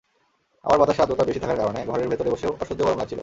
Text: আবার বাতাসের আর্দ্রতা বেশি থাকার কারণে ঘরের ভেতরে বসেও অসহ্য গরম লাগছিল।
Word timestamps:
আবার 0.65 0.77
বাতাসের 0.79 1.03
আর্দ্রতা 1.03 1.27
বেশি 1.29 1.39
থাকার 1.39 1.59
কারণে 1.61 1.79
ঘরের 1.89 2.09
ভেতরে 2.11 2.29
বসেও 2.33 2.51
অসহ্য 2.63 2.81
গরম 2.81 2.97
লাগছিল। 2.99 3.19